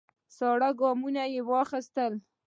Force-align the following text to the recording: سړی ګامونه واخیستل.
سړی 0.37 0.69
ګامونه 0.79 1.23
واخیستل. 1.49 2.13